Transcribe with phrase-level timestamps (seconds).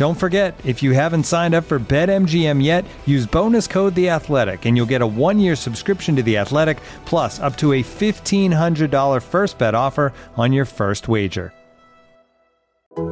[0.00, 4.64] Don't forget, if you haven't signed up for BetMGM yet, use bonus code The Athletic,
[4.64, 8.90] and you'll get a one-year subscription to The Athletic, plus up to a fifteen hundred
[8.90, 11.52] dollar first bet offer on your first wager.
[12.96, 13.02] A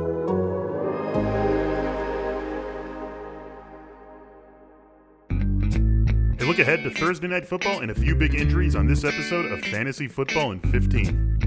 [6.46, 9.60] look ahead to Thursday Night Football and a few big injuries on this episode of
[9.60, 11.37] Fantasy Football in 15.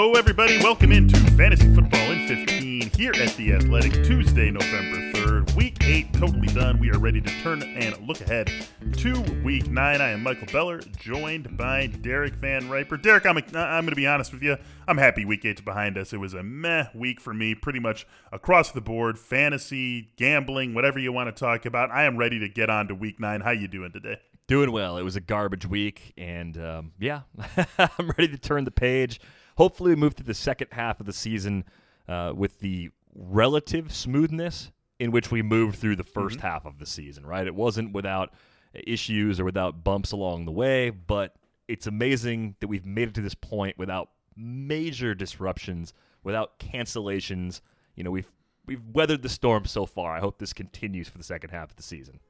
[0.00, 0.56] Hello, everybody.
[0.56, 5.54] Welcome into Fantasy Football in 15 here at The Athletic, Tuesday, November 3rd.
[5.54, 6.78] Week 8 totally done.
[6.78, 8.50] We are ready to turn and look ahead
[8.96, 10.00] to Week 9.
[10.00, 12.96] I am Michael Beller, joined by Derek Van Riper.
[12.96, 14.56] Derek, I'm, I'm going to be honest with you.
[14.88, 16.14] I'm happy Week 8's behind us.
[16.14, 19.18] It was a meh week for me, pretty much across the board.
[19.18, 21.90] Fantasy, gambling, whatever you want to talk about.
[21.90, 23.42] I am ready to get on to Week 9.
[23.42, 24.16] How you doing today?
[24.46, 24.96] Doing well.
[24.96, 27.20] It was a garbage week, and um, yeah,
[27.78, 29.20] I'm ready to turn the page.
[29.60, 31.64] Hopefully, we move to the second half of the season
[32.08, 36.40] uh, with the relative smoothness in which we moved through the 1st Mm-hmm.
[36.40, 37.26] half of the season.
[37.26, 37.46] Right?
[37.46, 38.32] It wasn't without
[38.72, 41.36] issues or without bumps along the way, but
[41.68, 45.92] it's amazing that we've made it to this point without major disruptions,
[46.24, 47.60] without cancellations.
[47.96, 48.32] You know, we've
[48.64, 50.16] we've weathered the storm so far.
[50.16, 52.20] I hope this continues for the second half of the season.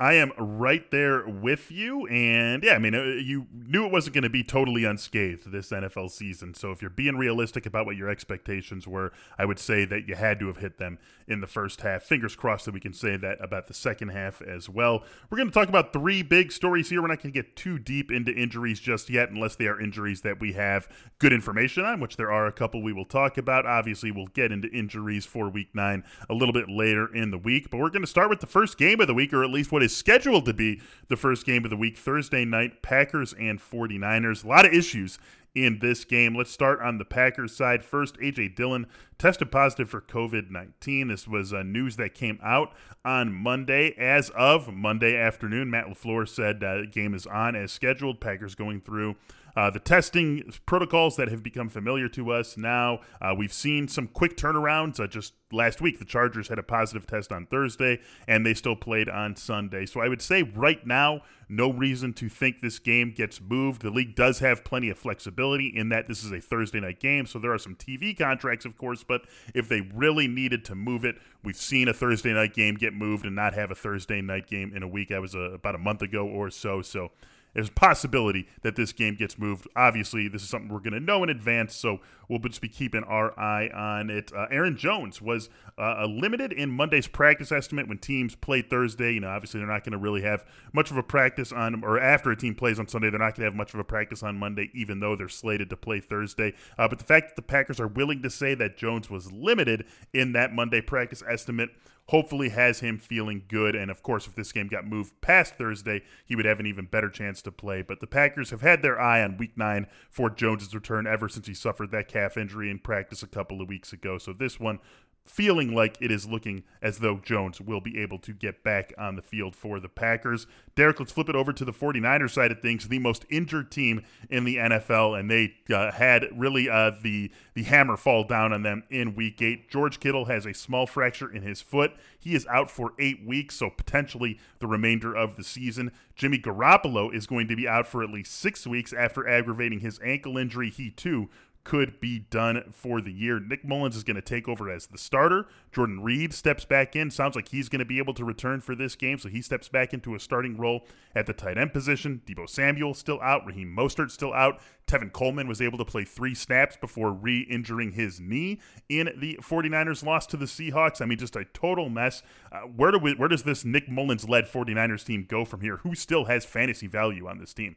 [0.00, 2.06] I am right there with you.
[2.08, 5.70] And yeah, I mean, uh, you knew it wasn't going to be totally unscathed this
[5.70, 6.52] NFL season.
[6.54, 10.16] So if you're being realistic about what your expectations were, I would say that you
[10.16, 12.02] had to have hit them in the first half.
[12.02, 15.04] Fingers crossed that we can say that about the second half as well.
[15.30, 17.00] We're going to talk about three big stories here.
[17.00, 20.22] We're not going to get too deep into injuries just yet, unless they are injuries
[20.22, 20.88] that we have
[21.20, 23.64] good information on, which there are a couple we will talk about.
[23.64, 27.70] Obviously, we'll get into injuries for week nine a little bit later in the week.
[27.70, 29.70] But we're going to start with the first game of the week, or at least
[29.70, 33.60] what is scheduled to be the first game of the week, Thursday night, Packers and
[33.60, 34.44] 49ers.
[34.44, 35.18] A lot of issues
[35.54, 36.34] in this game.
[36.34, 37.84] Let's start on the Packers side.
[37.84, 38.48] First, A.J.
[38.48, 38.86] Dillon
[39.18, 41.08] tested positive for COVID 19.
[41.08, 42.72] This was uh, news that came out
[43.04, 43.94] on Monday.
[43.96, 48.20] As of Monday afternoon, Matt LaFleur said uh, game is on as scheduled.
[48.20, 49.14] Packers going through.
[49.56, 53.00] Uh, the testing protocols that have become familiar to us now.
[53.20, 54.98] Uh, we've seen some quick turnarounds.
[54.98, 58.76] Uh, just last week, the Chargers had a positive test on Thursday, and they still
[58.76, 59.86] played on Sunday.
[59.86, 63.82] So I would say right now, no reason to think this game gets moved.
[63.82, 67.26] The league does have plenty of flexibility in that this is a Thursday night game,
[67.26, 69.04] so there are some TV contracts, of course.
[69.04, 72.94] But if they really needed to move it, we've seen a Thursday night game get
[72.94, 75.12] moved and not have a Thursday night game in a week.
[75.12, 76.82] I was uh, about a month ago or so.
[76.82, 77.12] So
[77.54, 79.66] there's a possibility that this game gets moved.
[79.76, 83.04] Obviously, this is something we're going to know in advance, so we'll just be keeping
[83.04, 84.32] our eye on it.
[84.32, 85.48] Uh, Aaron Jones was
[85.78, 89.12] uh, limited in Monday's practice estimate when teams play Thursday.
[89.14, 92.00] You know, obviously they're not going to really have much of a practice on, or
[92.00, 94.22] after a team plays on Sunday, they're not going to have much of a practice
[94.22, 96.52] on Monday, even though they're slated to play Thursday.
[96.78, 99.84] Uh, but the fact that the Packers are willing to say that Jones was limited
[100.12, 101.70] in that Monday practice estimate
[102.08, 103.74] hopefully has him feeling good.
[103.74, 106.86] And of course, if this game got moved past Thursday, he would have an even
[106.86, 107.82] better chance to play.
[107.82, 111.46] But the Packers have had their eye on week nine for Jones's return ever since
[111.46, 114.18] he suffered that calf injury in practice a couple of weeks ago.
[114.18, 114.80] So this one
[115.24, 119.16] feeling like it is looking as though Jones will be able to get back on
[119.16, 120.46] the field for the Packers.
[120.76, 124.02] Derek, let's flip it over to the 49ers side of things, the most injured team
[124.28, 128.62] in the NFL, and they uh, had really uh, the the hammer fall down on
[128.62, 129.70] them in Week Eight.
[129.70, 131.92] George Kittle has a small fracture in his foot.
[132.18, 135.92] He is out for eight weeks, so potentially the remainder of the season.
[136.16, 140.00] Jimmy Garoppolo is going to be out for at least six weeks after aggravating his
[140.02, 140.70] ankle injury.
[140.70, 141.28] He too
[141.64, 143.40] could be done for the year.
[143.40, 145.46] Nick Mullens is going to take over as the starter.
[145.72, 147.10] Jordan Reed steps back in.
[147.10, 149.68] Sounds like he's going to be able to return for this game, so he steps
[149.68, 152.20] back into a starting role at the tight end position.
[152.26, 153.46] Deebo Samuel still out.
[153.46, 154.60] Raheem Mostert still out.
[154.86, 159.38] Tevin Coleman was able to play three snaps before re injuring his knee in the
[159.42, 161.00] 49ers loss to the Seahawks.
[161.00, 162.22] I mean, just a total mess.
[162.52, 165.78] Uh, where, do we, where does this Nick Mullens led 49ers team go from here?
[165.78, 167.76] Who still has fantasy value on this team?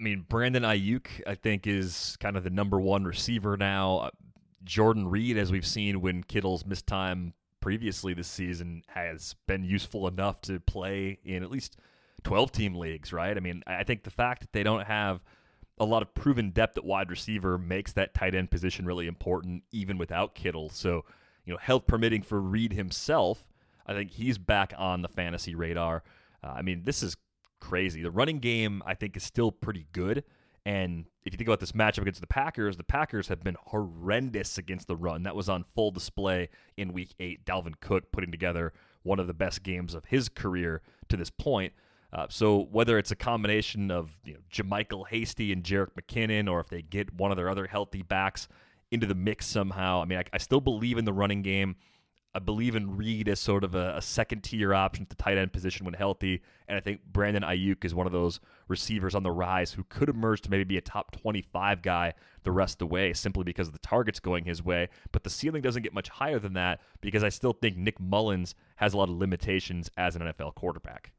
[0.00, 3.98] I mean, Brandon Aiyuk, I think, is kind of the number one receiver now.
[3.98, 4.10] Uh,
[4.64, 10.08] Jordan Reed, as we've seen when Kittle's missed time previously this season, has been useful
[10.08, 11.76] enough to play in at least
[12.24, 13.36] 12 team leagues, right?
[13.36, 15.22] I mean, I think the fact that they don't have
[15.78, 19.64] a lot of proven depth at wide receiver makes that tight end position really important,
[19.70, 20.70] even without Kittle.
[20.70, 21.04] So,
[21.44, 23.44] you know, health permitting for Reed himself,
[23.86, 26.02] I think he's back on the fantasy radar.
[26.42, 27.16] Uh, I mean, this is
[27.60, 28.02] crazy.
[28.02, 30.24] The running game, I think, is still pretty good.
[30.66, 34.58] And if you think about this matchup against the Packers, the Packers have been horrendous
[34.58, 35.22] against the run.
[35.22, 37.44] That was on full display in week eight.
[37.46, 38.72] Dalvin Cook putting together
[39.02, 41.72] one of the best games of his career to this point.
[42.12, 46.60] Uh, so whether it's a combination of you know, JaMycal Hasty and Jerick McKinnon, or
[46.60, 48.48] if they get one of their other healthy backs
[48.90, 51.76] into the mix somehow, I mean, I, I still believe in the running game.
[52.32, 55.36] I believe in Reed as sort of a, a second tier option at the tight
[55.36, 56.42] end position when healthy.
[56.68, 58.38] And I think Brandon Aiyuk is one of those
[58.68, 62.52] receivers on the rise who could emerge to maybe be a top 25 guy the
[62.52, 64.88] rest of the way simply because of the targets going his way.
[65.10, 68.54] But the ceiling doesn't get much higher than that because I still think Nick Mullens
[68.76, 71.12] has a lot of limitations as an NFL quarterback.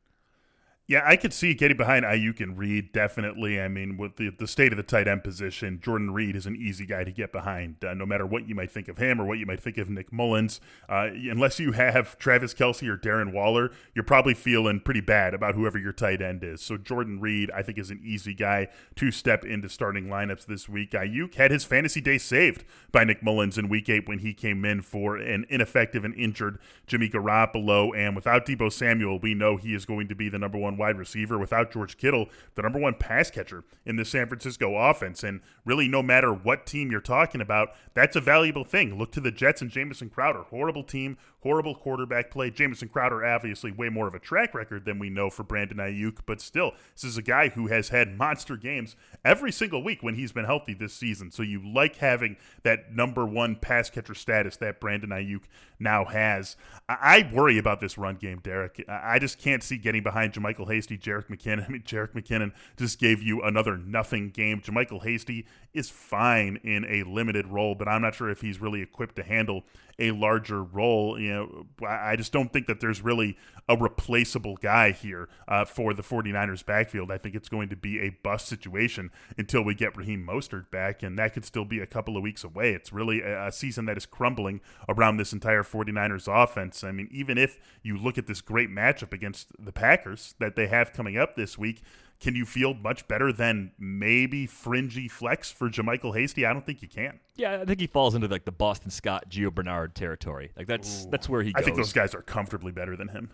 [0.91, 3.61] Yeah, I could see getting behind Aiyuk and Reed definitely.
[3.61, 6.57] I mean, with the, the state of the tight end position, Jordan Reed is an
[6.57, 9.23] easy guy to get behind, uh, no matter what you might think of him or
[9.23, 10.59] what you might think of Nick Mullens.
[10.89, 15.55] Uh, unless you have Travis Kelce or Darren Waller, you're probably feeling pretty bad about
[15.55, 16.61] whoever your tight end is.
[16.61, 20.67] So Jordan Reed, I think, is an easy guy to step into starting lineups this
[20.67, 20.91] week.
[20.91, 24.65] Aiyuk had his fantasy day saved by Nick Mullens in Week Eight when he came
[24.65, 29.73] in for an ineffective and injured Jimmy Garoppolo, and without Deebo Samuel, we know he
[29.73, 32.95] is going to be the number one wide receiver without George Kittle, the number one
[32.95, 35.24] pass catcher in the San Francisco offense.
[35.24, 38.98] And really, no matter what team you're talking about, that's a valuable thing.
[38.98, 40.42] Look to the Jets and Jamison Crowder.
[40.44, 42.50] Horrible team, horrible quarterback play.
[42.50, 46.19] Jamison Crowder, obviously, way more of a track record than we know for Brandon Aiyuk,
[46.25, 50.16] but still, this is a guy who has had monster games every single week when
[50.16, 51.30] he's been healthy this season.
[51.30, 55.44] So you like having that number one pass catcher status that Brandon Aiyuk
[55.80, 56.56] now has.
[56.88, 58.84] I worry about this run game, Derek.
[58.88, 61.66] I just can't see getting behind JaMycal Hasty, Jerick McKinnon.
[61.68, 64.62] I mean, Jerick McKinnon just gave you another nothing game.
[64.62, 68.81] JaMycal Hasty is fine in a limited role, but I'm not sure if he's really
[68.81, 69.63] equipped to handle
[70.00, 71.19] a larger role.
[71.19, 73.38] You know, I just don't think that there's really
[73.69, 77.12] a replaceable guy here uh, for the 49ers backfield.
[77.12, 81.04] I think it's going to be a bust situation until we get Raheem Mostert back,
[81.04, 82.74] and that could still be a couple of weeks away.
[82.74, 86.84] It's really a, season that is crumbling around this entire 49ers offense.
[86.84, 90.68] I mean, even if you look at this great matchup against the Packers that they
[90.68, 91.81] have coming up this week,
[92.19, 96.45] can you feel much better than maybe fringy flex for JaMycal Hasty?
[96.45, 97.19] I don't think you can.
[97.36, 100.51] Yeah, I think he falls into like the Boston Scott, Gio Bernard territory.
[100.56, 101.09] Like that's Ooh.
[101.09, 101.51] that's where he.
[101.51, 101.62] Goes.
[101.62, 103.31] I think those guys are comfortably better than him.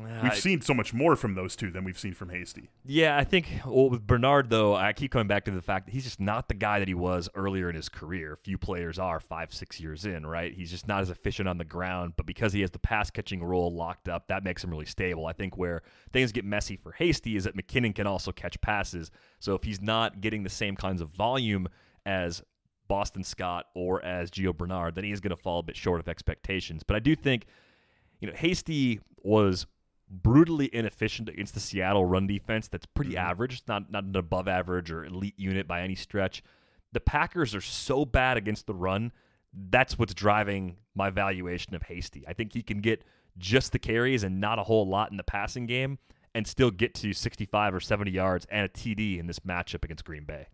[0.00, 2.70] We've I, seen so much more from those two than we've seen from Hasty.
[2.84, 5.92] Yeah, I think well, with Bernard though, I keep coming back to the fact that
[5.92, 8.38] he's just not the guy that he was earlier in his career.
[8.42, 10.54] Few players are five, six years in, right?
[10.54, 13.44] He's just not as efficient on the ground, but because he has the pass catching
[13.44, 15.26] role locked up, that makes him really stable.
[15.26, 15.82] I think where
[16.12, 19.10] things get messy for Hasty is that McKinnon can also catch passes.
[19.38, 21.68] So if he's not getting the same kinds of volume
[22.06, 22.42] as
[22.88, 26.00] Boston Scott or as Gio Bernard, then he is going to fall a bit short
[26.00, 26.82] of expectations.
[26.82, 27.46] But I do think,
[28.20, 29.66] you know, Hasty was
[30.08, 33.26] brutally inefficient against the Seattle run defense that's pretty mm-hmm.
[33.26, 36.42] average, not not an above average or elite unit by any stretch.
[36.92, 39.12] The Packers are so bad against the run.
[39.52, 42.24] That's what's driving my valuation of Hasty.
[42.26, 43.04] I think he can get
[43.36, 45.98] just the carries and not a whole lot in the passing game
[46.34, 50.04] and still get to 65 or 70 yards and a TD in this matchup against
[50.04, 50.48] Green Bay.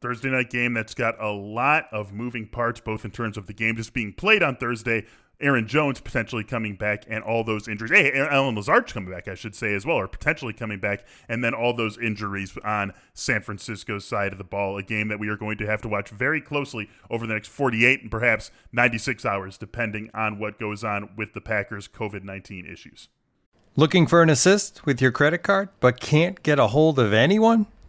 [0.00, 3.52] Thursday night game that's got a lot of moving parts, both in terms of the
[3.52, 5.04] game just being played on Thursday,
[5.40, 7.90] Aaron Jones potentially coming back and all those injuries.
[7.90, 11.06] Hey, Allen Lazard's coming back, I should say, as well, or potentially coming back.
[11.28, 14.76] And then all those injuries on San Francisco's side of the ball.
[14.76, 17.48] A game that we are going to have to watch very closely over the next
[17.48, 22.66] 48 and perhaps 96 hours, depending on what goes on with the Packers' COVID 19
[22.66, 23.08] issues.
[23.76, 27.66] Looking for an assist with your credit card, but can't get a hold of anyone?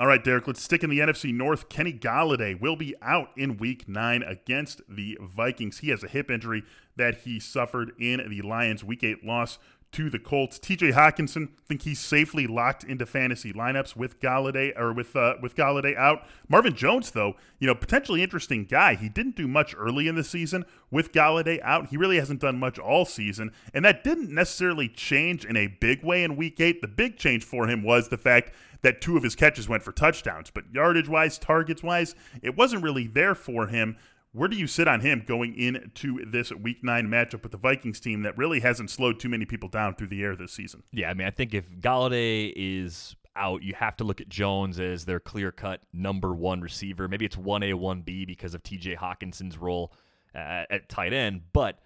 [0.00, 1.68] All right, Derek, let's stick in the NFC North.
[1.68, 5.78] Kenny Golladay will be out in week nine against the Vikings.
[5.78, 6.62] He has a hip injury
[6.94, 9.58] that he suffered in the Lions' week eight loss
[9.92, 10.58] to the Colts.
[10.58, 15.56] TJ Hockenson think he's safely locked into fantasy lineups with Golladay or with uh, with
[15.56, 16.26] Golladay out.
[16.48, 18.94] Marvin Jones, though, you know, potentially interesting guy.
[18.94, 21.88] He didn't do much early in the season with Golladay out.
[21.88, 26.04] He really hasn't done much all season, and that didn't necessarily change in a big
[26.04, 26.82] way in Week Eight.
[26.82, 28.52] The big change for him was the fact
[28.82, 30.50] that two of his catches went for touchdowns.
[30.50, 33.96] But yardage wise, targets wise, it wasn't really there for him.
[34.38, 37.98] Where do you sit on him going into this week nine matchup with the Vikings
[37.98, 40.84] team that really hasn't slowed too many people down through the air this season?
[40.92, 44.78] Yeah, I mean, I think if Golladay is out, you have to look at Jones
[44.78, 47.08] as their clear cut number one receiver.
[47.08, 49.92] Maybe it's 1A, 1B because of TJ Hockenson's role
[50.36, 51.80] uh, at tight end, but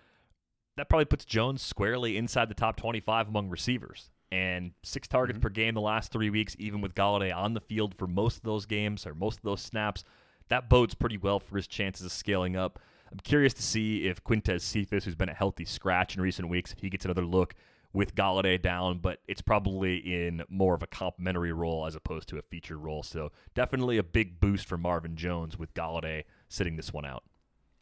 [0.76, 5.42] that probably puts Jones squarely inside the top 25 among receivers and six targets mm-hmm.
[5.42, 8.42] per game the last three weeks, even with Golladay on the field for most of
[8.42, 10.04] those games or most of those snaps.
[10.52, 12.78] That bodes pretty well for his chances of scaling up.
[13.10, 16.74] I'm curious to see if Quintez Cephus, who's been a healthy scratch in recent weeks,
[16.74, 17.54] if he gets another look
[17.94, 22.36] with Golladay down, but it's probably in more of a complementary role as opposed to
[22.36, 23.02] a featured role.
[23.02, 27.24] So definitely a big boost for Marvin Jones with Golladay sitting this one out.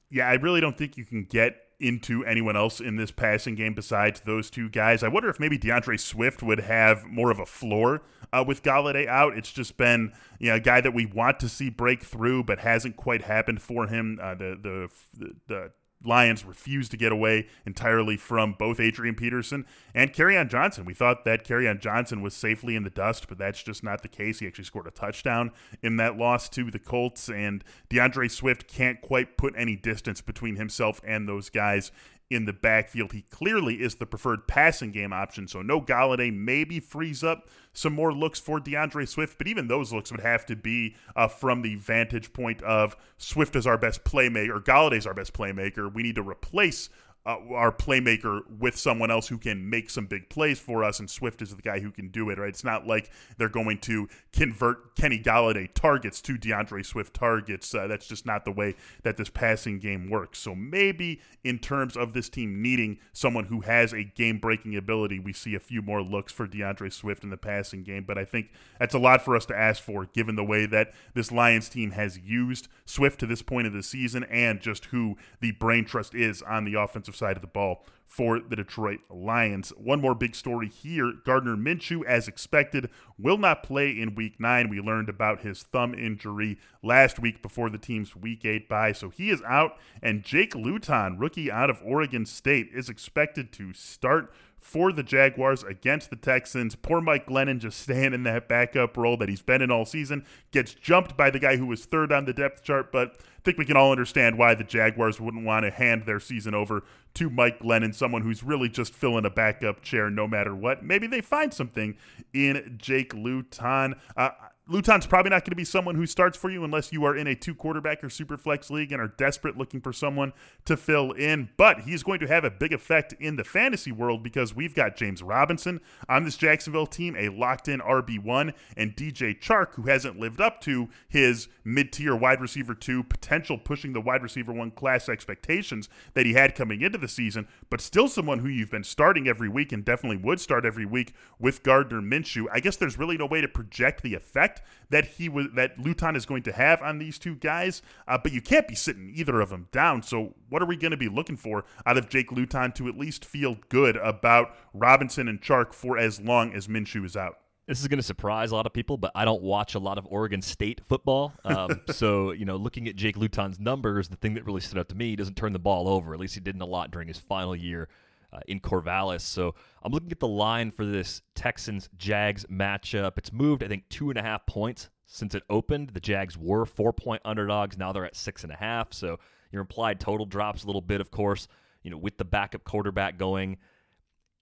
[0.08, 3.74] Yeah, I really don't think you can get into anyone else in this passing game
[3.74, 5.02] besides those two guys.
[5.02, 9.06] I wonder if maybe DeAndre Swift would have more of a floor uh, with Golladay
[9.06, 9.36] out.
[9.36, 12.60] It's just been you know, a guy that we want to see break through, but
[12.60, 14.18] hasn't quite happened for him.
[14.22, 15.72] Uh, the, the the
[16.04, 20.84] Lions refused to get away entirely from both Adrian Peterson and Kerryon Johnson.
[20.84, 24.08] We thought that Kerryon Johnson was safely in the dust, but that's just not the
[24.08, 24.38] case.
[24.38, 25.52] He actually scored a touchdown
[25.82, 30.56] in that loss to the Colts, and DeAndre Swift can't quite put any distance between
[30.56, 31.92] himself and those guys
[32.30, 33.12] in the backfield.
[33.12, 37.92] He clearly is the preferred passing game option, so no Golladay maybe frees up some
[37.92, 41.62] more looks for DeAndre Swift, but even those looks would have to be uh, from
[41.62, 45.92] the vantage point of Swift is our best playmaker, Golladay's our best playmaker.
[45.92, 46.88] We need to replace
[47.26, 51.10] uh, our playmaker with someone else who can make some big plays for us, and
[51.10, 52.48] Swift is the guy who can do it, right?
[52.48, 57.74] It's not like they're going to convert Kenny Golladay targets to DeAndre Swift targets.
[57.74, 60.38] Uh, that's just not the way that this passing game works.
[60.38, 65.18] So maybe in terms of this team needing someone who has a game breaking ability,
[65.18, 68.04] we see a few more looks for DeAndre Swift in the passing game.
[68.06, 70.94] But I think that's a lot for us to ask for, given the way that
[71.12, 75.16] this Lions team has used Swift to this point of the season and just who
[75.40, 79.00] the brain trust is on the offensive offensive side of the ball for the Detroit
[79.08, 79.70] Lions.
[79.76, 82.88] One more big story here Gardner Minshew, as expected,
[83.18, 84.68] will not play in week nine.
[84.68, 88.92] We learned about his thumb injury last week before the team's week eight bye.
[88.92, 93.72] So he is out, and Jake Luton, rookie out of Oregon State, is expected to
[93.72, 96.76] start for the Jaguars against the Texans.
[96.76, 100.24] Poor Mike Glennon just staying in that backup role that he's been in all season.
[100.52, 103.56] Gets jumped by the guy who was third on the depth chart, but I think
[103.56, 107.30] we can all understand why the Jaguars wouldn't want to hand their season over to
[107.30, 110.84] Mike Glennon, someone who's really just filling a backup chair no matter what.
[110.84, 111.96] Maybe they find something
[112.34, 113.94] in Jake Luton.
[114.16, 114.30] Uh,
[114.70, 117.26] Luton's probably not going to be someone who starts for you unless you are in
[117.26, 120.32] a two quarterback or super flex league and are desperate looking for someone
[120.64, 121.48] to fill in.
[121.56, 124.94] But he's going to have a big effect in the fantasy world because we've got
[124.94, 130.20] James Robinson on this Jacksonville team, a locked in RB1, and DJ Chark, who hasn't
[130.20, 134.70] lived up to his mid tier wide receiver two potential pushing the wide receiver one
[134.70, 138.84] class expectations that he had coming into the season, but still someone who you've been
[138.84, 142.46] starting every week and definitely would start every week with Gardner Minshew.
[142.52, 144.59] I guess there's really no way to project the effect
[144.90, 147.82] that he was that Luton is going to have on these two guys.
[148.06, 150.02] Uh, but you can't be sitting either of them down.
[150.02, 152.98] So what are we going to be looking for out of Jake Luton to at
[152.98, 157.38] least feel good about Robinson and Chark for as long as Minshew is out?
[157.66, 159.96] This is going to surprise a lot of people, but I don't watch a lot
[159.96, 161.32] of Oregon State football.
[161.44, 164.88] Um, so, you know, looking at Jake Luton's numbers, the thing that really stood out
[164.88, 166.12] to me, he doesn't turn the ball over.
[166.12, 167.88] At least he didn't a lot during his final year
[168.32, 169.22] uh, in Corvallis.
[169.22, 173.18] So I'm looking at the line for this Texans Jags matchup.
[173.18, 175.90] It's moved, I think, two and a half points since it opened.
[175.90, 177.76] The Jags were four point underdogs.
[177.76, 178.92] Now they're at six and a half.
[178.92, 179.18] So
[179.52, 181.48] your implied total drops a little bit, of course.
[181.82, 183.56] You know, with the backup quarterback going,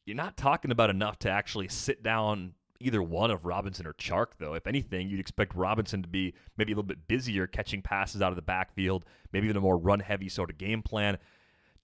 [0.04, 4.28] you're not talking about enough to actually sit down either one of Robinson or Chark,
[4.38, 4.54] though.
[4.54, 8.30] If anything, you'd expect Robinson to be maybe a little bit busier catching passes out
[8.30, 11.18] of the backfield, maybe even a more run heavy sort of game plan.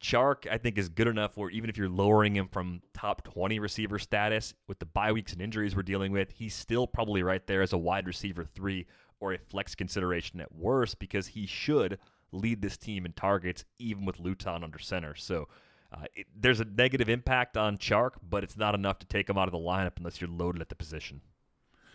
[0.05, 3.59] Chark, I think, is good enough where even if you're lowering him from top 20
[3.59, 7.45] receiver status with the bye weeks and injuries we're dealing with, he's still probably right
[7.47, 8.87] there as a wide receiver three
[9.19, 11.99] or a flex consideration at worst because he should
[12.33, 15.15] lead this team in targets even with Luton under center.
[15.15, 15.49] So
[15.91, 19.39] uh, it, there's a negative impact on Chark, but it's not enough to take him
[19.39, 21.23] out of the lineup unless you're loaded at the position.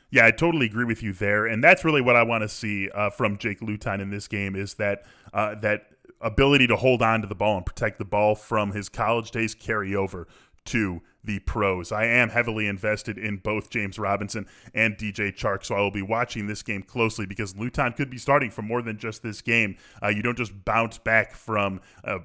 [0.10, 2.90] Yeah, I totally agree with you there, and that's really what I want to see
[2.90, 7.22] uh, from Jake Luton in this game is that uh, that ability to hold on
[7.22, 10.28] to the ball and protect the ball from his college days carry over
[10.66, 11.92] to the pros.
[11.92, 16.02] I am heavily invested in both James Robinson and DJ Chark, so I will be
[16.02, 19.78] watching this game closely because Luton could be starting for more than just this game.
[20.02, 22.20] Uh, you don't just bounce back from a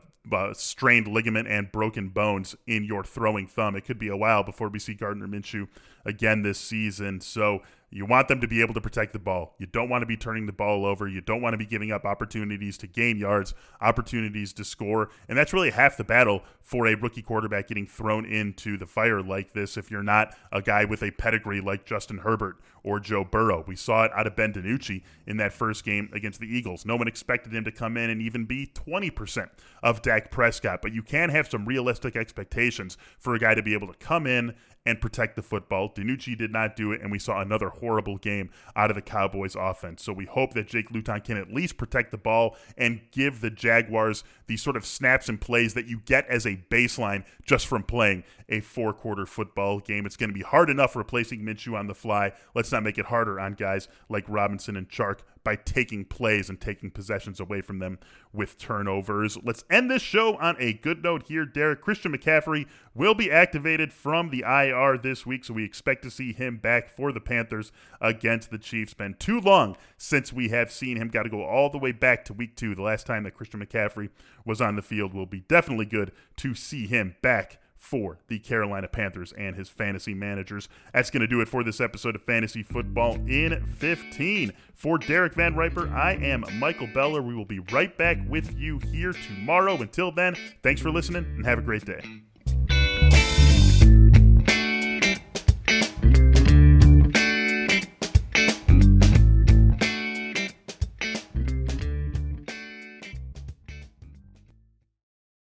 [0.54, 3.76] strained ligament and broken bones in your throwing thumb.
[3.76, 5.68] It could be a while before we see Gardner Minshew
[6.04, 7.20] again this season.
[7.20, 7.62] So
[7.94, 9.54] you want them to be able to protect the ball.
[9.58, 11.06] You don't want to be turning the ball over.
[11.06, 15.10] You don't want to be giving up opportunities to gain yards, opportunities to score.
[15.28, 19.22] And that's really half the battle for a rookie quarterback getting thrown into the fire
[19.22, 23.22] like this if you're not a guy with a pedigree like Justin Herbert or Joe
[23.22, 23.62] Burrow.
[23.64, 26.84] We saw it out of Ben DiNucci in that first game against the Eagles.
[26.84, 29.48] No one expected him to come in and even be 20%
[29.84, 33.72] of Dak Prescott, but you can have some realistic expectations for a guy to be
[33.72, 34.54] able to come in
[34.86, 35.88] and protect the football.
[35.88, 39.56] DiNucci did not do it, and we saw another horrible game out of the Cowboys
[39.56, 40.02] offense.
[40.02, 43.50] So we hope that Jake Luton can at least protect the ball and give the
[43.50, 47.82] Jaguars the sort of snaps and plays that you get as a baseline just from
[47.82, 50.04] playing a four quarter football game.
[50.04, 52.32] It's going to be hard enough replacing Minshew on the fly.
[52.54, 56.60] Let's not make it harder on guys like Robinson and Chark by taking plays and
[56.60, 57.98] taking possessions away from them
[58.32, 59.36] with turnovers.
[59.44, 61.82] Let's end this show on a good note here, Derek.
[61.82, 66.32] Christian McCaffrey will be activated from the IR this week, so we expect to see
[66.32, 67.70] him back for the Panthers
[68.00, 68.94] against the Chiefs.
[68.94, 71.08] Been too long since we have seen him.
[71.08, 73.64] Got to go all the way back to week two, the last time that Christian
[73.64, 74.08] McCaffrey
[74.44, 75.14] was on the field.
[75.14, 80.14] Will be definitely good to see him back for the Carolina Panthers and his fantasy
[80.14, 80.68] managers.
[80.94, 84.52] That's going to do it for this episode of Fantasy Football in 15.
[84.74, 87.22] For Derek Van Riper, I am Michael Beller.
[87.22, 89.76] We will be right back with you here tomorrow.
[89.76, 92.00] Until then, thanks for listening and have a great day.